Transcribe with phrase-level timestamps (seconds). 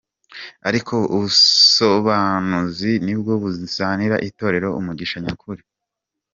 [0.69, 5.61] Ariko ubusobanuzi nibwo buzanira itorero umugisha nyakuri.